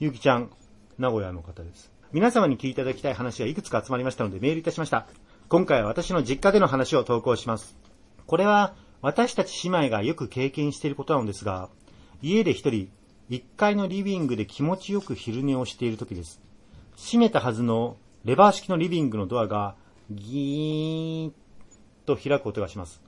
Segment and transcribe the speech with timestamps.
[0.00, 0.48] ゆうきちゃん、
[0.96, 1.90] 名古屋の方です。
[2.12, 5.08] 皆様に聞いていただきたい話がいくつか集まりましたのでメールいたしました。
[5.48, 7.76] 今回は私の実家での話を投稿します。
[8.24, 11.68] これは私たち姉妹がよく経験していることなのですが、
[12.22, 12.92] 家で一人、
[13.28, 16.40] 一階のリビングで気持ちよく昼寝をしている時です。
[16.96, 19.74] 閉めたはずのレバー式のリビングのドアが
[20.12, 21.34] ギーン
[22.06, 23.02] と開く音がします。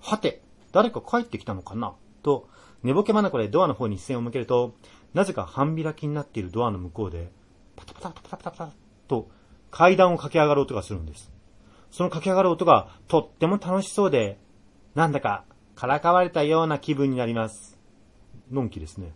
[0.00, 1.94] はて、誰か帰ってきたのかな？
[2.24, 2.48] と、
[2.82, 4.74] 寝ぼけ眼でドアの方に視線を向けると、
[5.16, 7.32] なぜか半開きになっているドアの向こうで、
[7.74, 8.72] パタパタパタパタパタ
[9.08, 9.30] と
[9.70, 11.32] 階段を駆け上がる音がするんです。
[11.90, 14.38] その駆け上がる音がとっても楽しそうで、
[14.94, 15.44] なんだか
[15.74, 17.78] からかわれたような気分になります。
[18.50, 19.14] のんきですね。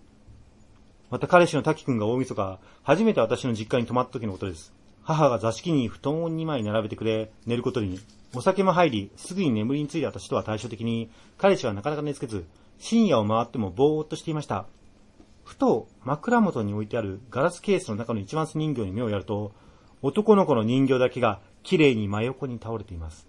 [1.11, 4.73] また彼氏の滝くんが大晦日、初めて私の実家に泊まった時のことです。
[5.03, 8.01] 母が座敷に布団を2枚並べてくれ、寝ることに。
[8.35, 12.47] お酒も入り、すぐに眠りについた私とは対照的に、彼氏はなかなか寝つけず、
[12.79, 14.65] 深夜を回ってもぼーっとしていました。
[15.51, 19.51] ふと枕元に置いてあるガラスケースの中の一番人形に目をやると、
[20.01, 23.27] 男の子の人形だけが綺麗に真横に倒れています。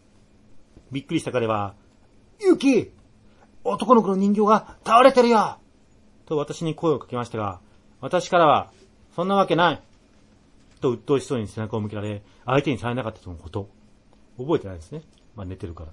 [0.91, 1.73] びっくりした彼は、
[2.39, 2.91] ゆき
[3.63, 5.57] 男の子の人形が倒れてるよ
[6.27, 7.59] と私に声をかけましたが、
[8.01, 8.71] 私からは、
[9.15, 9.81] そんなわけない
[10.79, 13.67] と鬱陶しそうに背中を向けられ、相手にされなかったとのこと。
[14.37, 15.01] 覚えてないですね。
[15.35, 15.89] まあ寝てるから。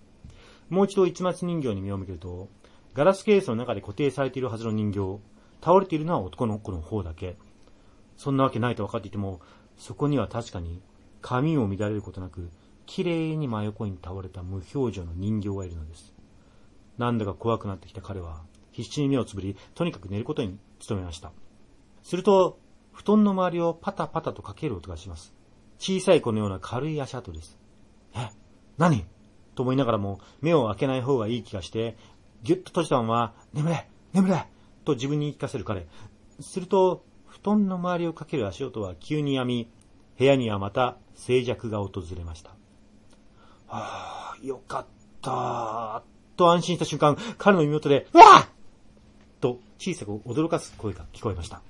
[0.68, 2.50] もう一度一末人形に目を向けると、
[2.92, 7.36] ガラスケースの中で固定されているはずの人形、倒れているのは男の子の方だけ。
[8.16, 9.40] そんなわけないと分かっていても、
[9.76, 10.80] そこには確かに
[11.20, 12.50] 髪を乱れることなく、
[12.86, 16.14] 綺麗に真横に倒れた無表情の人形がいるのです。
[16.96, 18.42] なんだか怖くなってきた彼は、
[18.72, 21.32] 必死に目をつぶり、とにかく寝ることに努めました。
[22.02, 22.58] すると、
[22.92, 25.32] 布団の周りをパタパタとかける音がします。
[25.78, 27.56] 小さい子のような軽い足跡です。
[28.14, 28.30] え
[28.78, 29.06] 何？
[29.54, 31.96] と思いながらも、目を開けない方がいい気がして、
[32.42, 34.46] ぎゅっと閉じたまま、眠れ眠れ
[34.88, 35.86] と自分に言い聞かせる彼。
[36.40, 39.70] すると、布団の周りをかける足音は急に止み、
[40.18, 42.50] 部屋にはまた静寂が訪れました。
[43.66, 44.86] はあ、よかっ
[45.20, 46.02] た
[46.36, 48.48] と安心した瞬間、彼の妹で、うわ
[49.40, 51.60] と小さく驚かす声が聞こえました。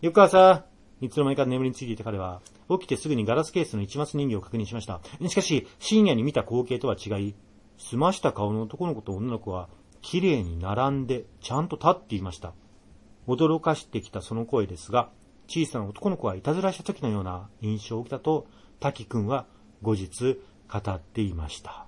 [0.00, 0.64] 翌朝、
[1.00, 5.00] いつの間にか眠りについていた彼は、起きてすぐにガラスケースの一末人形を確認しました。
[5.28, 7.34] しかし、深夜に見た光景とは違い、
[7.78, 9.68] 澄ました顔の男の子と女の子は、
[10.02, 12.52] 綺麗に並んで、ちゃんと立っていました。
[13.26, 15.10] 驚かしてきたその声ですが、
[15.46, 18.46] 小さな男の子がいたずらした時のような印象を受けたと、
[18.80, 19.46] 滝くんは
[19.80, 21.86] 後日語っていました。